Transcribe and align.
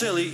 silly 0.00 0.24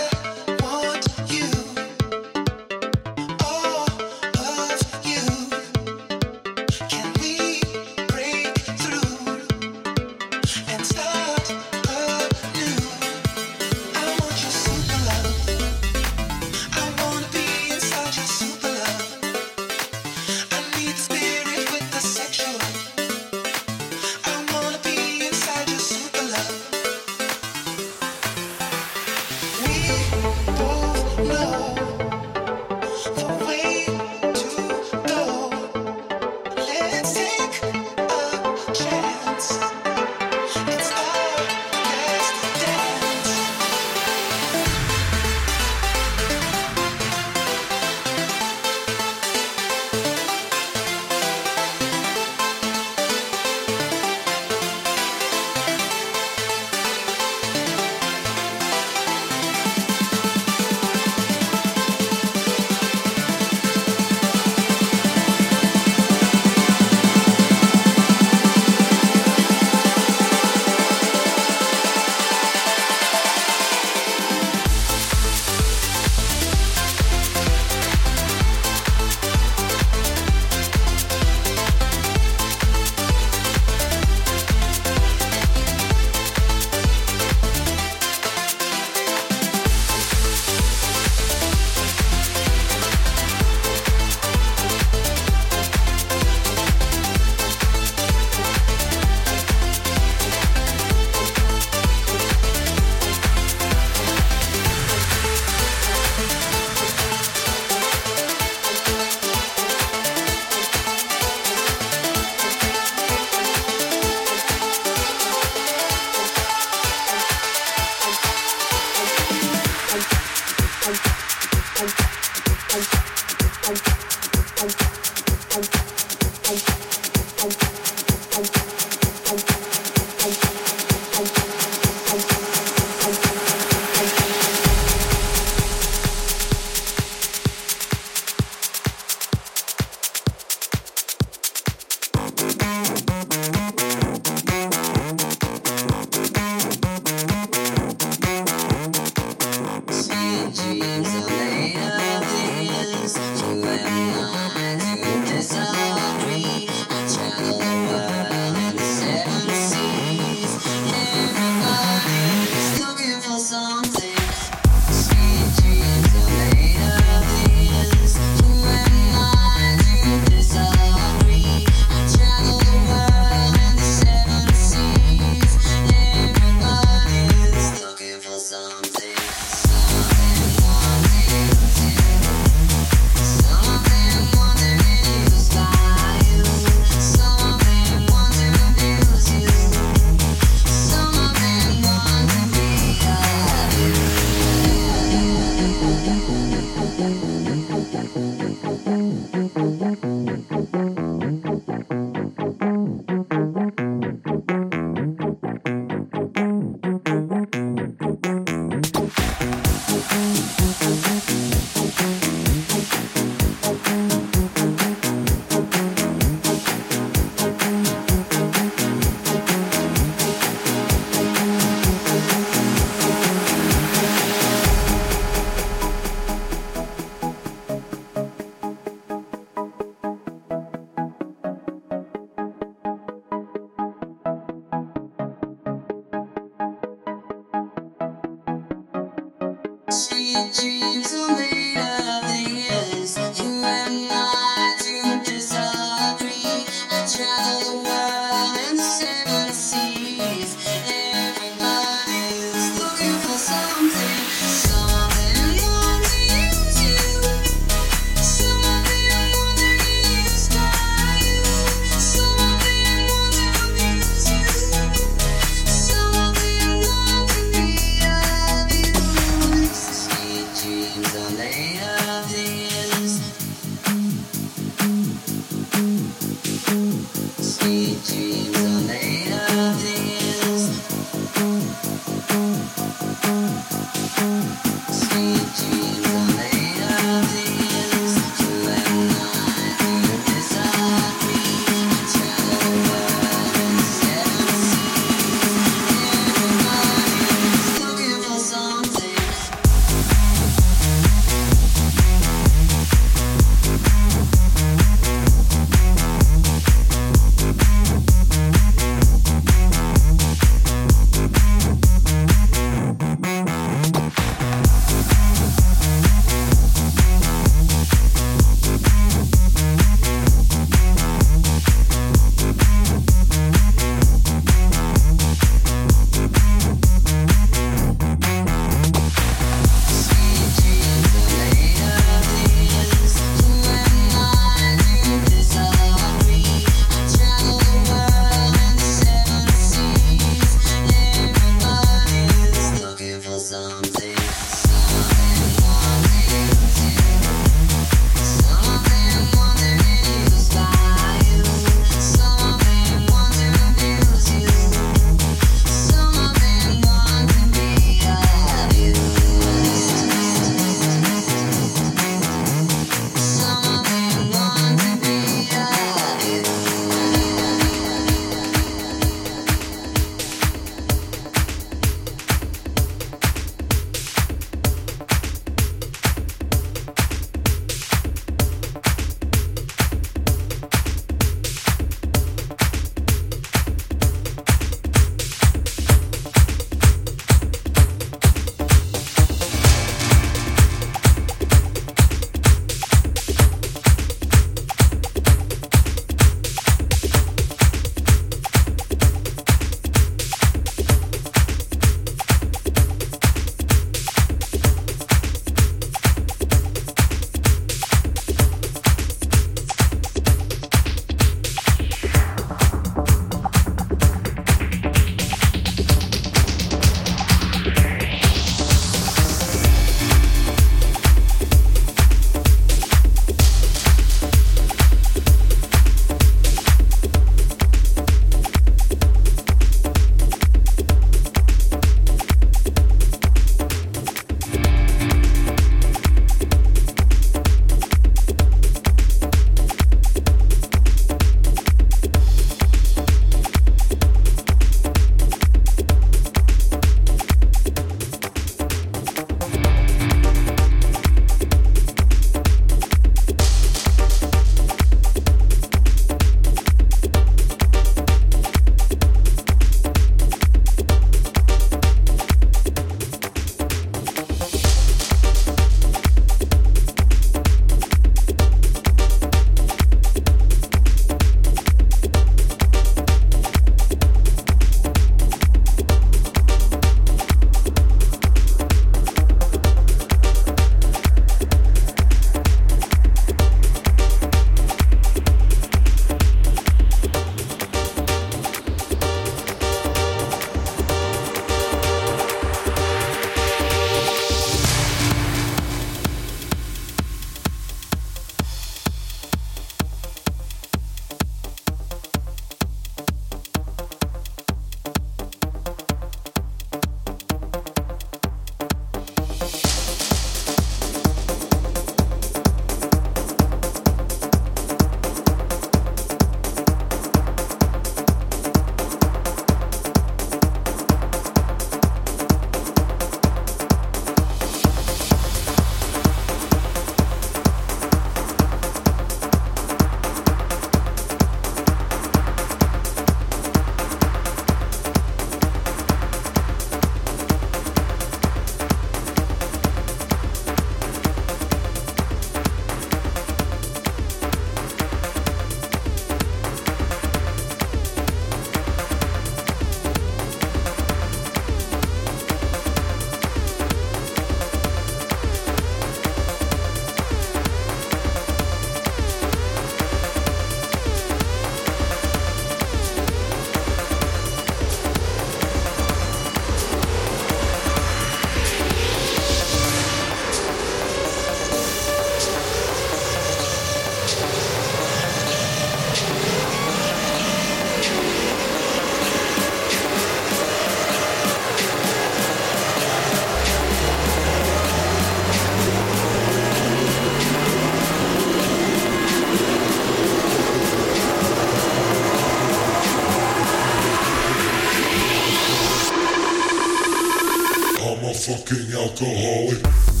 fucking 598.21 598.71
alcoholic. 598.73 600.00